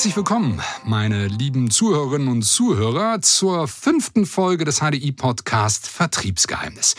[0.00, 6.94] Herzlich willkommen, meine lieben Zuhörerinnen und Zuhörer, zur fünften Folge des HDI-Podcast Vertriebsgeheimnis.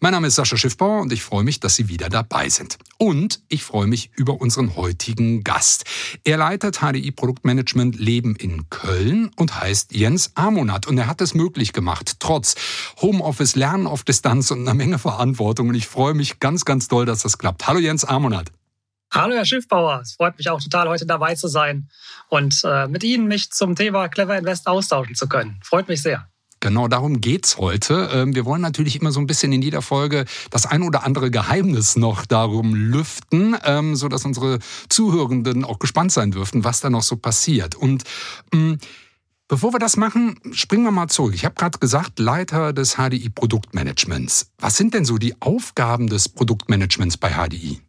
[0.00, 2.76] Mein Name ist Sascha Schiffbauer und ich freue mich, dass Sie wieder dabei sind.
[2.98, 5.86] Und ich freue mich über unseren heutigen Gast.
[6.24, 10.86] Er leitet HDI Produktmanagement Leben in Köln und heißt Jens Amonat.
[10.86, 12.54] Und er hat es möglich gemacht, trotz
[13.00, 15.70] Homeoffice, Lernen auf Distanz und einer Menge Verantwortung.
[15.70, 17.66] Und ich freue mich ganz, ganz doll, dass das klappt.
[17.66, 18.52] Hallo Jens Amonat.
[19.14, 21.88] Hallo Herr Schiffbauer, es freut mich auch total, heute dabei zu sein
[22.30, 25.60] und äh, mit Ihnen mich zum Thema Clever Invest austauschen zu können.
[25.62, 26.28] Freut mich sehr.
[26.60, 28.08] Genau darum geht's heute.
[28.10, 31.30] Ähm, wir wollen natürlich immer so ein bisschen in jeder Folge das ein oder andere
[31.30, 36.88] Geheimnis noch darum lüften, ähm, so dass unsere Zuhörenden auch gespannt sein dürfen, was da
[36.88, 37.74] noch so passiert.
[37.74, 38.04] Und
[38.54, 38.78] ähm,
[39.48, 41.34] Bevor wir das machen, springen wir mal zurück.
[41.34, 44.50] Ich habe gerade gesagt, Leiter des HDI Produktmanagements.
[44.56, 47.82] Was sind denn so die Aufgaben des Produktmanagements bei HDI?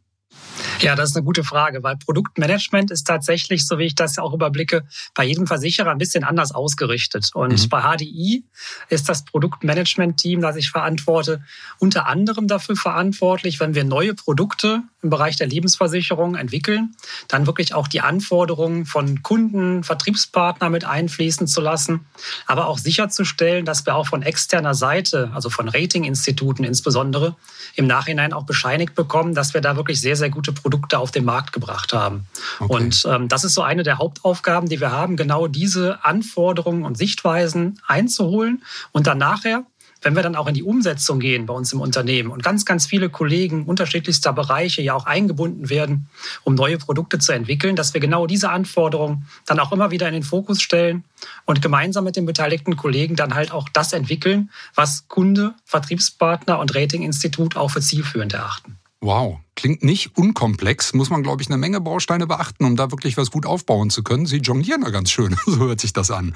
[0.79, 4.33] Ja, das ist eine gute Frage, weil Produktmanagement ist tatsächlich, so wie ich das auch
[4.33, 7.29] überblicke, bei jedem Versicherer ein bisschen anders ausgerichtet.
[7.33, 7.69] Und mhm.
[7.69, 8.43] bei HDI
[8.89, 11.43] ist das Produktmanagement-Team, das ich verantworte,
[11.79, 16.95] unter anderem dafür verantwortlich, wenn wir neue Produkte im Bereich der Lebensversicherung entwickeln,
[17.27, 22.05] dann wirklich auch die Anforderungen von Kunden, Vertriebspartner mit einfließen zu lassen,
[22.47, 27.35] aber auch sicherzustellen, dass wir auch von externer Seite, also von Ratinginstituten insbesondere,
[27.75, 31.25] im Nachhinein auch bescheinigt bekommen, dass wir da wirklich sehr, sehr gute Produkte auf den
[31.25, 32.25] Markt gebracht haben.
[32.59, 32.73] Okay.
[32.73, 36.97] Und ähm, das ist so eine der Hauptaufgaben, die wir haben, genau diese Anforderungen und
[36.97, 39.65] Sichtweisen einzuholen und dann nachher
[40.03, 42.85] wenn wir dann auch in die Umsetzung gehen bei uns im Unternehmen und ganz, ganz
[42.85, 46.07] viele Kollegen unterschiedlichster Bereiche ja auch eingebunden werden,
[46.43, 50.13] um neue Produkte zu entwickeln, dass wir genau diese Anforderungen dann auch immer wieder in
[50.13, 51.03] den Fokus stellen
[51.45, 56.75] und gemeinsam mit den beteiligten Kollegen dann halt auch das entwickeln, was Kunde, Vertriebspartner und
[56.75, 58.77] Ratinginstitut auch für zielführend erachten.
[59.01, 63.17] Wow, klingt nicht unkomplex, muss man, glaube ich, eine Menge Bausteine beachten, um da wirklich
[63.17, 64.25] was gut aufbauen zu können.
[64.25, 66.35] Sie jonglieren da ganz schön, so hört sich das an.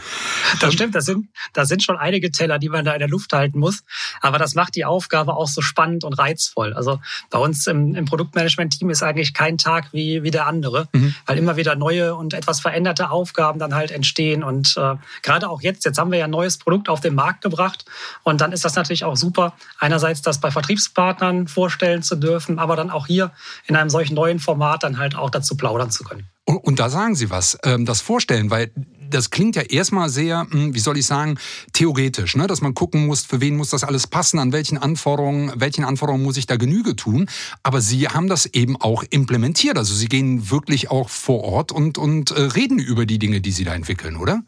[0.60, 3.34] Das stimmt, das sind, das sind schon einige Teller, die man da in der Luft
[3.34, 3.84] halten muss.
[4.22, 6.74] Aber das macht die Aufgabe auch so spannend und reizvoll.
[6.74, 11.16] Also bei uns im, im Produktmanagement-Team ist eigentlich kein Tag wie, wie der andere, mhm.
[11.26, 14.44] weil immer wieder neue und etwas veränderte Aufgaben dann halt entstehen.
[14.44, 17.42] Und äh, gerade auch jetzt, jetzt haben wir ja ein neues Produkt auf den Markt
[17.42, 17.86] gebracht.
[18.24, 22.76] Und dann ist das natürlich auch super, einerseits das bei Vertriebspartnern vorstellen zu dürfen, aber
[22.76, 23.32] dann auch hier
[23.66, 26.28] in einem solchen neuen Format dann halt auch dazu plaudern zu können.
[26.46, 28.72] Und, und da sagen Sie was, ähm, das Vorstellen, weil
[29.10, 31.38] das klingt ja erstmal sehr, hm, wie soll ich sagen,
[31.74, 32.48] theoretisch, ne?
[32.48, 36.24] dass man gucken muss, für wen muss das alles passen, an welchen Anforderungen, welchen Anforderungen
[36.24, 37.30] muss ich da Genüge tun.
[37.64, 39.78] Aber Sie haben das eben auch implementiert.
[39.78, 43.52] Also Sie gehen wirklich auch vor Ort und, und äh, reden über die Dinge, die
[43.52, 44.42] Sie da entwickeln, oder?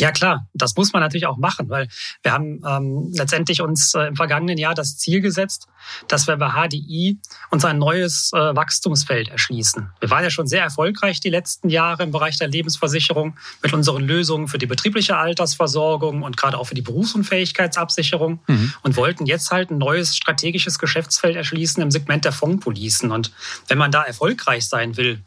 [0.00, 1.88] Ja klar, das muss man natürlich auch machen, weil
[2.22, 5.68] wir haben ähm, letztendlich uns äh, im vergangenen Jahr das Ziel gesetzt,
[6.08, 7.18] dass wir bei HDI
[7.50, 9.90] uns ein neues äh, Wachstumsfeld erschließen.
[10.00, 14.02] Wir waren ja schon sehr erfolgreich die letzten Jahre im Bereich der Lebensversicherung mit unseren
[14.02, 18.72] Lösungen für die betriebliche Altersversorgung und gerade auch für die Berufsunfähigkeitsabsicherung mhm.
[18.82, 23.12] und wollten jetzt halt ein neues strategisches Geschäftsfeld erschließen im Segment der Fondspolicen.
[23.12, 23.32] Und
[23.68, 25.22] wenn man da erfolgreich sein will,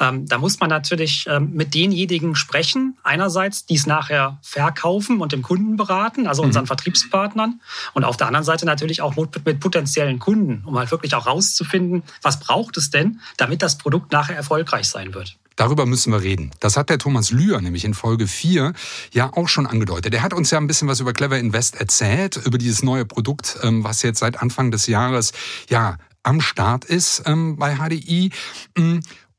[0.00, 5.32] ähm, da muss man natürlich ähm, mit denjenigen sprechen, einerseits, die es nachher verkaufen und
[5.32, 6.68] dem Kunden beraten, also unseren mhm.
[6.68, 7.60] Vertriebspartnern,
[7.94, 11.26] und auf der anderen Seite natürlich auch mit, mit potenziellen Kunden, um halt wirklich auch
[11.26, 15.36] rauszufinden, was braucht es denn, damit das Produkt nachher erfolgreich sein wird.
[15.58, 16.52] Darüber müssen wir reden.
[16.60, 18.74] Das hat der Thomas Lühr nämlich in Folge 4
[19.12, 20.14] ja auch schon angedeutet.
[20.14, 23.58] Er hat uns ja ein bisschen was über Clever Invest erzählt, über dieses neue Produkt,
[23.64, 25.32] ähm, was jetzt seit Anfang des Jahres
[25.68, 28.30] ja am Start ist bei HDI.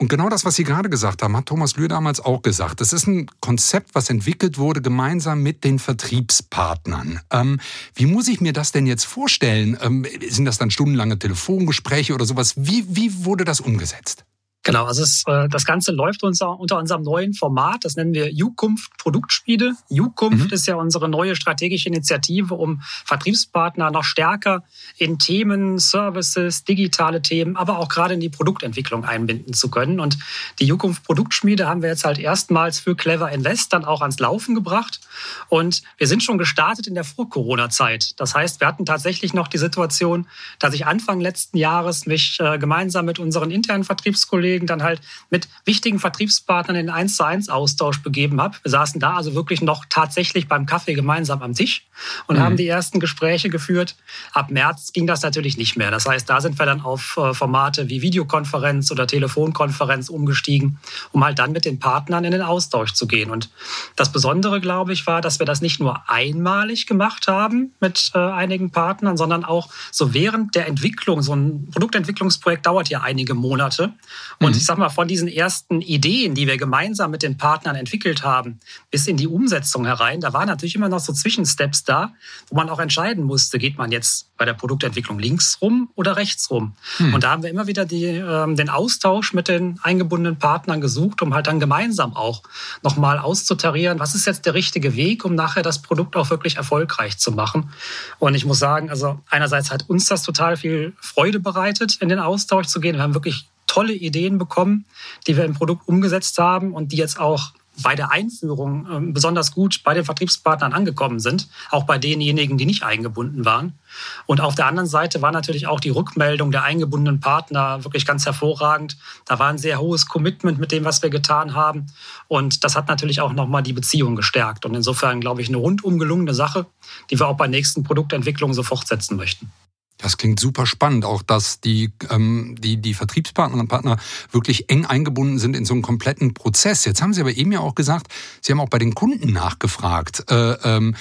[0.02, 2.80] Und genau das, was Sie gerade gesagt haben, hat Thomas Lühr damals auch gesagt.
[2.80, 7.20] Das ist ein Konzept, was entwickelt wurde gemeinsam mit den Vertriebspartnern.
[7.32, 7.60] Ähm,
[7.96, 9.78] wie muss ich mir das denn jetzt vorstellen?
[9.82, 12.54] Ähm, sind das dann stundenlange Telefongespräche oder sowas?
[12.56, 14.24] Wie, wie wurde das umgesetzt?
[14.70, 18.32] Genau, also es, äh, das Ganze läuft unser, unter unserem neuen Format, das nennen wir
[18.32, 19.74] Zukunft Produktspiele.
[19.92, 20.54] Zukunft mhm.
[20.54, 24.64] ist ja unsere neue strategische Initiative, um Vertriebspartner noch stärker
[24.98, 30.00] in Themen, Services, digitale Themen, aber auch gerade in die Produktentwicklung einbinden zu können.
[30.00, 30.20] Und
[30.60, 34.54] die Zukunft Produktschmiede haben wir jetzt halt erstmals für Clever Invest dann auch ans Laufen
[34.54, 35.02] gebracht.
[35.48, 38.20] Und wir sind schon gestartet in der Vor-Corona-Zeit.
[38.20, 40.28] Das heißt, wir hatten tatsächlich noch die Situation,
[40.60, 45.02] dass ich Anfang letzten Jahres mich äh, gemeinsam mit unseren internen Vertriebskollegen Kollegen dann halt
[45.30, 48.58] mit wichtigen Vertriebspartnern in 1 zu 1 Austausch begeben habe.
[48.64, 51.86] Wir saßen da also wirklich noch tatsächlich beim Kaffee gemeinsam am Tisch
[52.28, 52.42] und mhm.
[52.42, 53.96] haben die ersten Gespräche geführt.
[54.34, 55.92] Ab März ging das natürlich nicht mehr.
[55.92, 60.80] Das heißt, da sind wir dann auf äh, Formate wie Videokonferenz oder Telefonkonferenz umgestiegen,
[61.12, 63.32] um halt dann mit den Partnern in den Austausch zu gehen.
[63.32, 63.50] Und
[63.96, 68.20] das Besondere, glaube ich, war, dass wir das nicht nur einmalig gemacht haben mit äh,
[68.20, 71.22] einigen Partnern, sondern auch so während der Entwicklung.
[71.22, 73.94] So ein Produktentwicklungsprojekt dauert ja einige Monate.
[74.42, 74.58] Und mhm.
[74.58, 78.60] ich sag mal, von diesen ersten Ideen, die wir gemeinsam mit den Partnern entwickelt haben,
[78.90, 82.14] bis in die Umsetzung herein, da waren natürlich immer noch so Zwischensteps da,
[82.50, 86.50] wo man auch entscheiden musste, geht man jetzt bei der Produktentwicklung links rum oder rechts
[86.50, 86.74] rum.
[87.00, 87.14] Mhm.
[87.14, 91.22] Und da haben wir immer wieder die, äh, den Austausch mit den eingebundenen Partnern gesucht,
[91.22, 92.44] um halt dann gemeinsam auch
[92.82, 97.18] nochmal auszutarieren, was ist jetzt der richtige Weg, um nachher das Produkt auch wirklich erfolgreich
[97.18, 97.72] zu machen.
[98.20, 102.20] Und ich muss sagen, also einerseits hat uns das total viel Freude bereitet, in den
[102.20, 102.96] Austausch zu gehen.
[102.96, 104.86] Wir haben wirklich tolle Ideen bekommen,
[105.28, 109.52] die wir im Produkt umgesetzt haben und die jetzt auch bei der Einführung ähm, besonders
[109.52, 113.80] gut bei den Vertriebspartnern angekommen sind, auch bei denjenigen, die nicht eingebunden waren.
[114.26, 118.26] Und auf der anderen Seite war natürlich auch die Rückmeldung der eingebundenen Partner wirklich ganz
[118.26, 118.98] hervorragend.
[119.26, 121.88] Da war ein sehr hohes Commitment mit dem, was wir getan haben.
[122.28, 124.66] Und das hat natürlich auch nochmal die Beziehung gestärkt.
[124.66, 126.66] Und insofern, glaube ich, eine rundum gelungene Sache,
[127.10, 129.52] die wir auch bei nächsten Produktentwicklungen so fortsetzen möchten.
[130.00, 133.98] Das klingt super spannend, auch dass die, ähm, die, die Vertriebspartner und Partner
[134.32, 136.86] wirklich eng eingebunden sind in so einen kompletten Prozess.
[136.86, 138.08] Jetzt haben Sie aber eben ja auch gesagt,
[138.42, 140.32] Sie haben auch bei den Kunden nachgefragt.
[140.32, 140.96] Äh, ähm,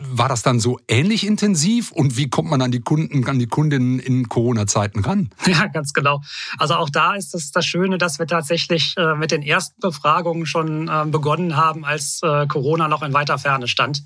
[0.00, 3.46] war das dann so ähnlich intensiv und wie kommt man an die Kunden, an die
[3.46, 5.30] Kundinnen in Corona-Zeiten ran?
[5.48, 6.20] Ja, ganz genau.
[6.58, 10.44] Also auch da ist es das Schöne, dass wir tatsächlich äh, mit den ersten Befragungen
[10.46, 14.04] schon äh, begonnen haben, als äh, Corona noch in weiter Ferne stand.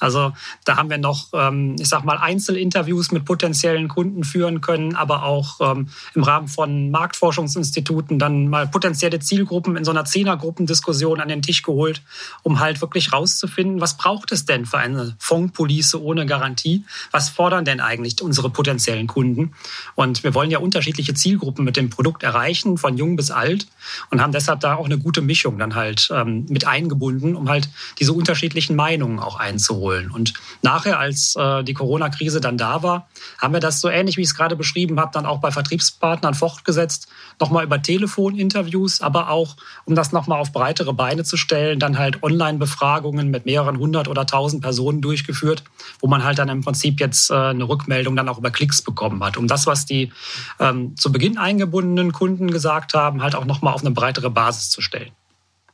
[0.00, 0.32] Also
[0.64, 5.22] da haben wir noch, ähm, ich sag mal, Einzelinterviews mit potenziellen Kunden führen können, aber
[5.22, 11.28] auch ähm, im Rahmen von Marktforschungsinstituten dann mal potenzielle Zielgruppen in so einer Zehnergruppendiskussion an
[11.28, 12.02] den Tisch geholt,
[12.42, 16.84] um halt wirklich rauszufinden, was braucht es denn für eine eine Fondpolice ohne Garantie.
[17.10, 19.52] Was fordern denn eigentlich unsere potenziellen Kunden?
[19.94, 23.66] Und wir wollen ja unterschiedliche Zielgruppen mit dem Produkt erreichen, von jung bis alt,
[24.10, 27.68] und haben deshalb da auch eine gute Mischung dann halt ähm, mit eingebunden, um halt
[27.98, 30.10] diese unterschiedlichen Meinungen auch einzuholen.
[30.10, 33.08] Und nachher, als äh, die Corona-Krise dann da war,
[33.38, 36.34] haben wir das so ähnlich, wie ich es gerade beschrieben habe, dann auch bei Vertriebspartnern
[36.34, 37.08] fortgesetzt,
[37.40, 42.22] nochmal über Telefoninterviews, aber auch, um das nochmal auf breitere Beine zu stellen, dann halt
[42.22, 45.64] Online-Befragungen mit mehreren hundert oder tausend Personen Personen durchgeführt,
[46.00, 49.22] wo man halt dann im Prinzip jetzt äh, eine Rückmeldung dann auch über Klicks bekommen
[49.24, 50.12] hat, um das, was die
[50.58, 54.82] ähm, zu Beginn eingebundenen Kunden gesagt haben, halt auch nochmal auf eine breitere Basis zu
[54.82, 55.12] stellen.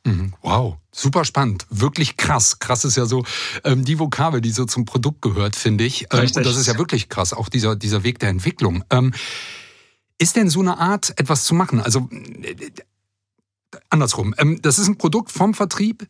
[0.04, 0.34] Mhm.
[0.42, 2.60] Wow, super spannend, wirklich krass.
[2.60, 3.24] Krass ist ja so
[3.64, 6.06] ähm, die Vokabel, die so zum Produkt gehört, finde ich.
[6.12, 8.84] Ähm, und das ist ja wirklich krass, auch dieser, dieser Weg der Entwicklung.
[8.90, 9.12] Ähm,
[10.20, 11.80] ist denn so eine Art, etwas zu machen?
[11.80, 12.70] Also äh,
[13.90, 14.34] andersrum.
[14.38, 16.08] Ähm, das ist ein Produkt vom Vertrieb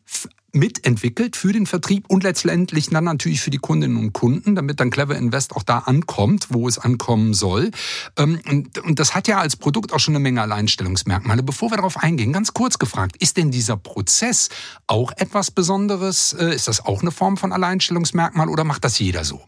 [0.53, 4.89] mitentwickelt für den Vertrieb und letztendlich dann natürlich für die Kundinnen und Kunden, damit dann
[4.89, 7.71] Clever Invest auch da ankommt, wo es ankommen soll.
[8.17, 8.39] Ähm,
[8.83, 11.43] und das hat ja als Produkt auch schon eine Menge Alleinstellungsmerkmale.
[11.43, 14.49] Bevor wir darauf eingehen, ganz kurz gefragt, ist denn dieser Prozess
[14.87, 16.33] auch etwas Besonderes?
[16.33, 19.41] Äh, ist das auch eine Form von Alleinstellungsmerkmal oder macht das jeder so?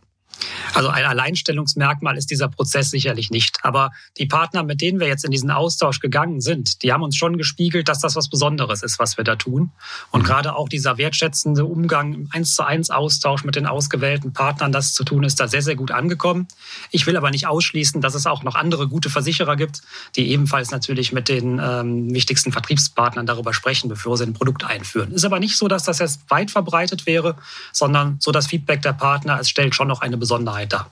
[0.73, 3.59] Also ein Alleinstellungsmerkmal ist dieser Prozess sicherlich nicht.
[3.63, 7.17] Aber die Partner, mit denen wir jetzt in diesen Austausch gegangen sind, die haben uns
[7.17, 9.71] schon gespiegelt, dass das was Besonderes ist, was wir da tun.
[10.11, 14.71] Und gerade auch dieser wertschätzende Umgang im eins zu eins Austausch mit den ausgewählten Partnern,
[14.71, 16.47] das zu tun, ist da sehr, sehr gut angekommen.
[16.89, 19.81] Ich will aber nicht ausschließen, dass es auch noch andere gute Versicherer gibt,
[20.15, 25.11] die ebenfalls natürlich mit den ähm, wichtigsten Vertriebspartnern darüber sprechen, bevor sie ein Produkt einführen.
[25.11, 27.35] Ist aber nicht so, dass das jetzt weit verbreitet wäre,
[27.73, 30.89] sondern so das Feedback der Partner, es stellt schon noch eine Besonderheit da.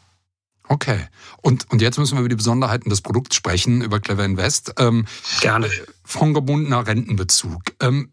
[0.67, 1.07] Okay.
[1.41, 4.73] Und, und jetzt müssen wir über die Besonderheiten des Produkts sprechen, über Clever Invest.
[4.77, 5.07] Ähm,
[5.41, 5.69] Gerne.
[6.03, 7.61] Fondgebundener Rentenbezug.
[7.81, 8.11] Ähm,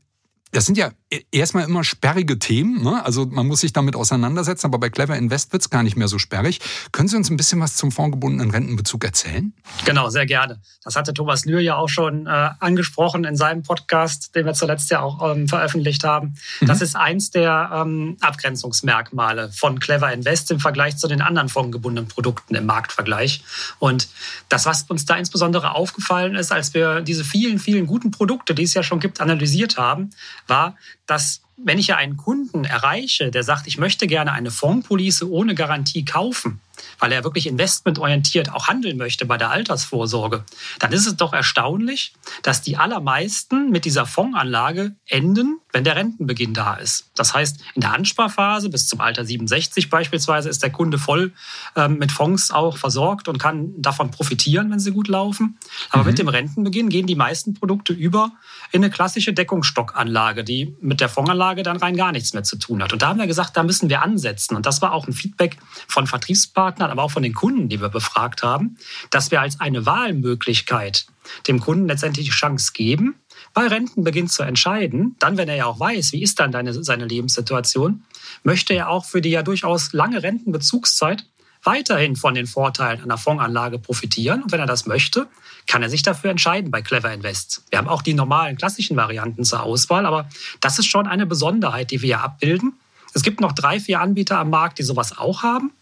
[0.53, 0.91] das sind ja
[1.31, 2.83] erstmal immer sperrige Themen.
[2.83, 3.05] Ne?
[3.05, 6.09] Also man muss sich damit auseinandersetzen, aber bei Clever Invest wird es gar nicht mehr
[6.09, 6.61] so sperrig.
[6.91, 9.53] Können Sie uns ein bisschen was zum fondgebundenen Rentenbezug erzählen?
[9.85, 10.61] Genau, sehr gerne.
[10.83, 14.91] Das hatte Thomas Lühr ja auch schon äh, angesprochen in seinem Podcast, den wir zuletzt
[14.91, 16.35] ja auch ähm, veröffentlicht haben.
[16.61, 16.67] Mhm.
[16.67, 22.09] Das ist eins der ähm, Abgrenzungsmerkmale von Clever Invest im Vergleich zu den anderen fondgebundenen
[22.09, 23.45] Produkten im Marktvergleich.
[23.79, 24.09] Und
[24.49, 28.65] das, was uns da insbesondere aufgefallen ist, als wir diese vielen, vielen guten Produkte, die
[28.65, 30.11] es ja schon gibt, analysiert haben,
[30.49, 35.31] war, dass wenn ich ja einen Kunden erreiche, der sagt, ich möchte gerne eine Fondspolice
[35.31, 36.61] ohne Garantie kaufen,
[36.99, 40.45] weil er wirklich investmentorientiert auch handeln möchte bei der Altersvorsorge,
[40.79, 46.55] dann ist es doch erstaunlich, dass die allermeisten mit dieser Fondsanlage enden, wenn der Rentenbeginn
[46.55, 47.11] da ist.
[47.17, 51.35] Das heißt, in der Ansparphase bis zum Alter 67 beispielsweise ist der Kunde voll
[51.77, 55.59] ähm, mit Fonds auch versorgt und kann davon profitieren, wenn sie gut laufen.
[55.91, 56.09] Aber mhm.
[56.09, 58.33] mit dem Rentenbeginn gehen die meisten Produkte über
[58.73, 62.83] in eine klassische Deckungsstockanlage, die mit der Fondsanlage dann rein gar nichts mehr zu tun
[62.83, 62.95] hat.
[62.95, 64.57] Und da haben wir gesagt, da müssen wir ansetzen.
[64.57, 67.91] Und das war auch ein Feedback von Vertriebspartnern, aber auch von den Kunden, die wir
[67.91, 68.79] befragt haben,
[69.11, 71.05] dass wir als eine Wahlmöglichkeit
[71.49, 73.17] dem Kunden letztendlich die Chance geben,
[73.57, 77.07] bei Rentenbeginn zu entscheiden, dann, wenn er ja auch weiß, wie ist dann deine, seine
[77.07, 78.05] Lebenssituation,
[78.43, 81.25] möchte er auch für die ja durchaus lange Rentenbezugszeit
[81.63, 84.43] weiterhin von den Vorteilen einer Fondsanlage profitieren.
[84.43, 85.27] Und wenn er das möchte,
[85.67, 87.63] kann er sich dafür entscheiden bei Clever Invest.
[87.71, 90.29] Wir haben auch die normalen klassischen Varianten zur Auswahl, aber
[90.61, 92.75] das ist schon eine Besonderheit, die wir hier abbilden.
[93.15, 95.73] Es gibt noch drei, vier Anbieter am Markt, die sowas auch haben.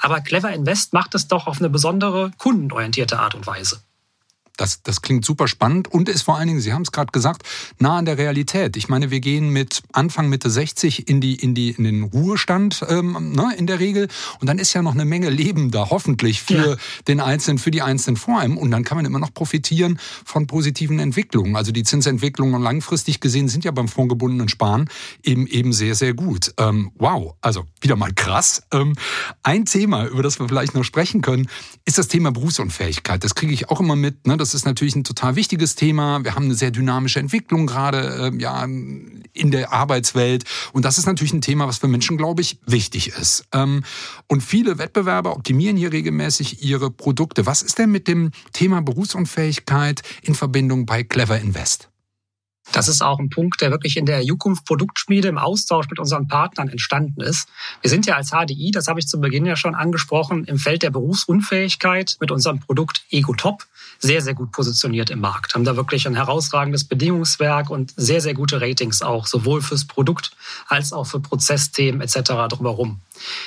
[0.00, 3.80] Aber Clever Invest macht es doch auf eine besondere kundenorientierte Art und Weise.
[4.56, 7.42] Das, das klingt super spannend und ist vor allen Dingen, Sie haben es gerade gesagt,
[7.80, 8.76] nah an der Realität.
[8.76, 12.84] Ich meine, wir gehen mit Anfang Mitte 60 in die in die in den Ruhestand
[12.88, 14.08] ähm, ne, in der Regel
[14.40, 16.76] und dann ist ja noch eine Menge Leben da hoffentlich für ja.
[17.08, 20.46] den einzelnen für die einzelnen vor allem und dann kann man immer noch profitieren von
[20.46, 21.56] positiven Entwicklungen.
[21.56, 24.88] Also die Zinsentwicklungen langfristig gesehen sind ja beim fondgebundenen Sparen
[25.24, 26.54] eben eben sehr sehr gut.
[26.58, 28.62] Ähm, wow, also wieder mal krass.
[28.72, 28.94] Ähm,
[29.42, 31.48] ein Thema, über das wir vielleicht noch sprechen können,
[31.84, 33.24] ist das Thema Berufsunfähigkeit.
[33.24, 34.26] Das kriege ich auch immer mit.
[34.26, 34.36] Ne?
[34.44, 36.22] Das ist natürlich ein total wichtiges Thema.
[36.22, 40.44] Wir haben eine sehr dynamische Entwicklung gerade äh, ja, in der Arbeitswelt.
[40.74, 43.46] Und das ist natürlich ein Thema, was für Menschen, glaube ich, wichtig ist.
[43.52, 43.84] Ähm,
[44.28, 47.46] und viele Wettbewerber optimieren hier regelmäßig ihre Produkte.
[47.46, 51.88] Was ist denn mit dem Thema Berufsunfähigkeit in Verbindung bei Clever Invest?
[52.72, 56.28] Das ist auch ein Punkt, der wirklich in der Zukunft Produktschmiede im Austausch mit unseren
[56.28, 57.48] Partnern entstanden ist.
[57.82, 60.82] Wir sind ja als HDI, das habe ich zu Beginn ja schon angesprochen, im Feld
[60.82, 63.66] der Berufsunfähigkeit mit unserem Produkt EgoTop
[63.98, 65.54] sehr, sehr gut positioniert im Markt.
[65.54, 70.32] Haben da wirklich ein herausragendes Bedingungswerk und sehr, sehr gute Ratings auch, sowohl fürs Produkt
[70.68, 72.32] als auch für Prozessthemen etc.
[72.48, 73.00] drumherum.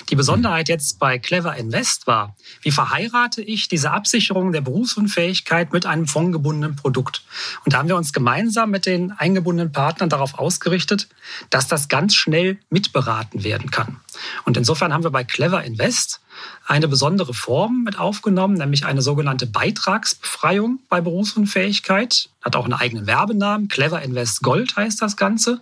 [0.10, 5.86] Die Besonderheit jetzt bei Clever Invest war, wie verheirate ich diese Absicherung der Berufsunfähigkeit mit
[5.86, 7.24] einem fondgebundenen Produkt?
[7.66, 11.08] Und da haben wir uns gemeinsam mit den eingebundenen Partnern darauf ausgerichtet,
[11.50, 14.00] dass das ganz schnell mitberaten werden kann.
[14.46, 16.22] Und insofern haben wir bei Clever Invest
[16.66, 22.30] eine besondere Form mit aufgenommen, nämlich eine sogenannte Beitragsbefreiung bei Berufsunfähigkeit.
[22.42, 23.68] Hat auch einen eigenen Werbenamen.
[23.68, 25.62] Clever Invest Gold heißt das Ganze.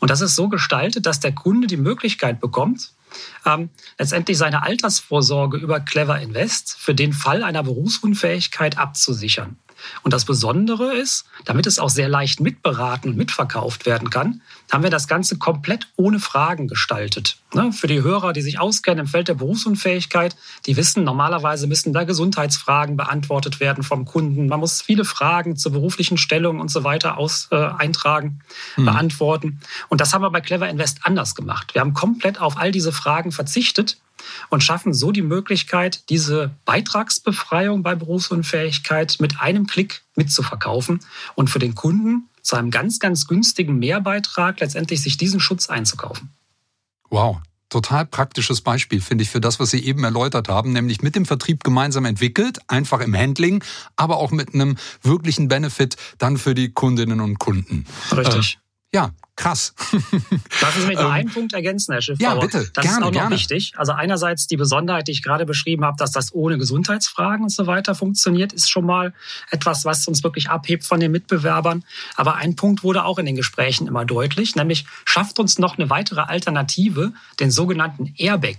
[0.00, 2.90] Und das ist so gestaltet, dass der Kunde die Möglichkeit bekommt,
[3.44, 9.56] ähm, letztendlich seine Altersvorsorge über Clever Invest für den Fall einer Berufsunfähigkeit abzusichern.
[10.02, 14.40] Und das Besondere ist, damit es auch sehr leicht mitberaten und mitverkauft werden kann,
[14.72, 17.38] haben wir das Ganze komplett ohne Fragen gestaltet.
[17.56, 20.36] Ne, für die Hörer, die sich auskennen im Feld der Berufsunfähigkeit,
[20.66, 24.46] die wissen, normalerweise müssen da Gesundheitsfragen beantwortet werden vom Kunden.
[24.46, 28.40] Man muss viele Fragen zur beruflichen Stellung und so weiter aus, äh, eintragen,
[28.76, 28.84] mhm.
[28.84, 29.60] beantworten.
[29.88, 31.72] Und das haben wir bei Clever Invest anders gemacht.
[31.72, 33.96] Wir haben komplett auf all diese Fragen verzichtet
[34.50, 41.00] und schaffen so die Möglichkeit, diese Beitragsbefreiung bei Berufsunfähigkeit mit einem Klick mitzuverkaufen
[41.34, 46.30] und für den Kunden zu einem ganz, ganz günstigen Mehrbeitrag letztendlich sich diesen Schutz einzukaufen.
[47.10, 51.16] Wow, total praktisches Beispiel, finde ich, für das, was Sie eben erläutert haben, nämlich mit
[51.16, 53.62] dem Vertrieb gemeinsam entwickelt, einfach im Handling,
[53.96, 57.86] aber auch mit einem wirklichen Benefit dann für die Kundinnen und Kunden.
[58.12, 58.58] Richtig.
[58.92, 59.74] Äh, ja, krass.
[60.60, 62.18] Darf ich mit nur ähm, einen Punkt ergänzen, Herr Schiff?
[62.18, 62.68] Ja, bitte.
[62.72, 63.34] Das gerne, ist auch noch gerne.
[63.34, 63.74] wichtig.
[63.76, 67.66] Also einerseits die Besonderheit, die ich gerade beschrieben habe, dass das ohne Gesundheitsfragen und so
[67.66, 69.12] weiter funktioniert, ist schon mal
[69.50, 71.84] etwas, was uns wirklich abhebt von den Mitbewerbern.
[72.16, 75.90] Aber ein Punkt wurde auch in den Gesprächen immer deutlich, nämlich schafft uns noch eine
[75.90, 78.56] weitere Alternative, den sogenannten Airbag.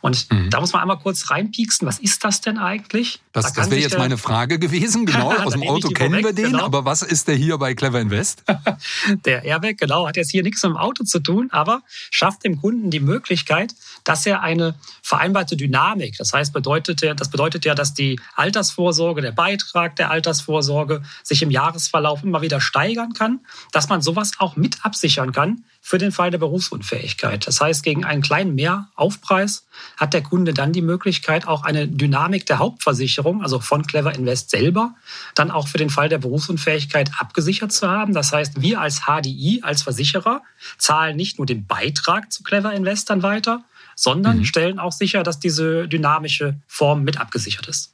[0.00, 0.50] Und mhm.
[0.50, 3.20] da muss man einmal kurz reinpieksen, was ist das denn eigentlich?
[3.32, 5.32] Das, da das wäre jetzt meine Frage gewesen, genau.
[5.44, 6.64] Aus dem Auto kennen weg, wir den, genau.
[6.64, 8.44] aber was ist der hier bei Clever Invest?
[9.24, 12.60] der Airbag, genau, hat jetzt hier nichts mit dem Auto zu tun, aber schafft dem
[12.60, 13.74] Kunden die Möglichkeit,
[14.04, 19.32] dass er eine vereinbarte Dynamik, das heißt, bedeutet, das bedeutet ja, dass die Altersvorsorge, der
[19.32, 23.40] Beitrag der Altersvorsorge sich im Jahresverlauf immer wieder steigern kann,
[23.72, 27.44] dass man sowas auch mit absichern kann für den Fall der Berufsunfähigkeit.
[27.44, 32.46] Das heißt, gegen einen kleinen Mehraufpreis hat der Kunde dann die Möglichkeit, auch eine Dynamik
[32.46, 34.94] der Hauptversicherung, also von Clever Invest selber,
[35.34, 38.14] dann auch für den Fall der Berufsunfähigkeit abgesichert zu haben.
[38.14, 40.42] Das heißt, wir als HDI, als Versicherer,
[40.78, 43.64] zahlen nicht nur den Beitrag zu Clever Invest dann weiter,
[43.96, 44.44] sondern mhm.
[44.44, 47.92] stellen auch sicher, dass diese dynamische Form mit abgesichert ist.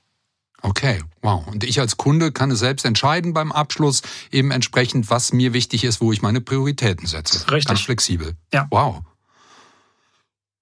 [0.63, 1.47] Okay, wow.
[1.47, 5.85] Und ich als Kunde kann es selbst entscheiden beim Abschluss, eben entsprechend, was mir wichtig
[5.85, 7.51] ist, wo ich meine Prioritäten setze.
[7.51, 7.67] Richtig.
[7.67, 8.35] Ganz flexibel.
[8.53, 8.67] Ja.
[8.71, 9.03] Wow.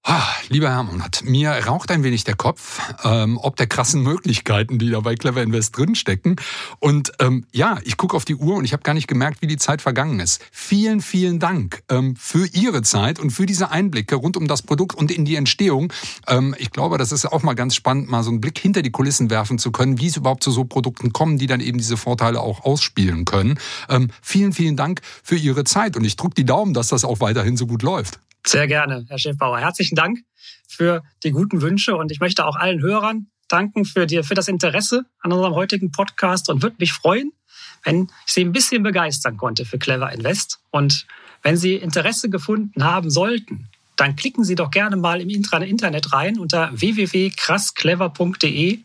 [0.08, 4.90] Ah, lieber Hermann, mir raucht ein wenig der Kopf, ähm, ob der krassen Möglichkeiten, die
[4.90, 6.36] da bei Clever Invest drinstecken.
[6.78, 9.48] Und ähm, ja, ich gucke auf die Uhr und ich habe gar nicht gemerkt, wie
[9.48, 10.40] die Zeit vergangen ist.
[10.52, 14.96] Vielen, vielen Dank ähm, für Ihre Zeit und für diese Einblicke rund um das Produkt
[14.96, 15.92] und in die Entstehung.
[16.28, 18.92] Ähm, ich glaube, das ist auch mal ganz spannend, mal so einen Blick hinter die
[18.92, 21.96] Kulissen werfen zu können, wie es überhaupt zu so Produkten kommen, die dann eben diese
[21.96, 23.58] Vorteile auch ausspielen können.
[23.88, 27.18] Ähm, vielen, vielen Dank für Ihre Zeit und ich drücke die Daumen, dass das auch
[27.18, 28.20] weiterhin so gut läuft.
[28.46, 29.58] Sehr gerne, Herr Schiffbauer.
[29.58, 30.20] Herzlichen Dank
[30.68, 34.46] für die guten Wünsche und ich möchte auch allen Hörern danken für, die, für das
[34.48, 37.32] Interesse an unserem heutigen Podcast und würde mich freuen,
[37.82, 40.60] wenn ich Sie ein bisschen begeistern konnte für Clever Invest.
[40.70, 41.08] Und
[41.42, 46.38] wenn Sie Interesse gefunden haben sollten, dann klicken Sie doch gerne mal im Internet rein
[46.38, 48.84] unter www.krassclever.de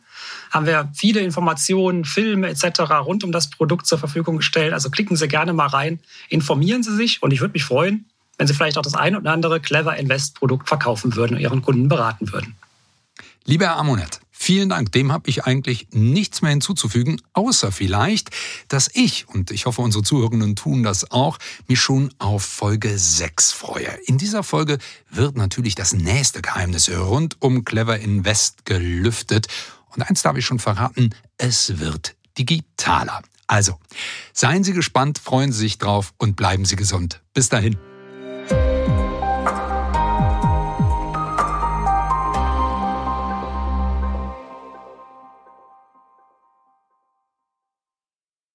[0.52, 2.82] haben wir viele Informationen, Filme etc.
[3.04, 4.74] rund um das Produkt zur Verfügung gestellt.
[4.74, 6.00] Also klicken Sie gerne mal rein,
[6.30, 8.11] informieren Sie sich und ich würde mich freuen,
[8.42, 11.62] wenn Sie vielleicht auch das ein oder andere Clever Invest Produkt verkaufen würden und Ihren
[11.62, 12.56] Kunden beraten würden.
[13.46, 14.92] Lieber Herr Amonet, vielen Dank.
[14.94, 18.32] Dem habe ich eigentlich nichts mehr hinzuzufügen, außer vielleicht,
[18.68, 23.52] dass ich, und ich hoffe, unsere Zuhörenden tun das auch, mich schon auf Folge 6
[23.52, 23.96] freue.
[24.08, 24.80] In dieser Folge
[25.12, 29.50] wird natürlich das nächste Geheimnis rund um Clever Invest gelüftet.
[29.94, 33.22] Und eins darf ich schon verraten, es wird digitaler.
[33.46, 33.78] Also,
[34.34, 37.22] seien Sie gespannt, freuen Sie sich drauf und bleiben Sie gesund.
[37.36, 37.78] Bis dahin.